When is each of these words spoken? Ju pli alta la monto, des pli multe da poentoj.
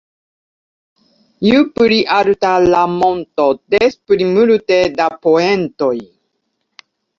Ju 1.49 1.59
pli 1.75 1.99
alta 2.15 2.55
la 2.71 2.81
monto, 2.95 3.47
des 3.75 3.99
pli 4.09 4.31
multe 4.33 4.81
da 4.97 5.09
poentoj. 5.29 5.95